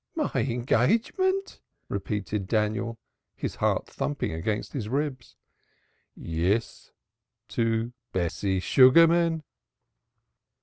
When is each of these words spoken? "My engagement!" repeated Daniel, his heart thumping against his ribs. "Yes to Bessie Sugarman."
"My 0.15 0.31
engagement!" 0.33 1.61
repeated 1.87 2.47
Daniel, 2.47 2.97
his 3.35 3.57
heart 3.57 3.85
thumping 3.85 4.31
against 4.33 4.73
his 4.73 4.89
ribs. 4.89 5.35
"Yes 6.15 6.89
to 7.49 7.93
Bessie 8.11 8.59
Sugarman." 8.59 9.43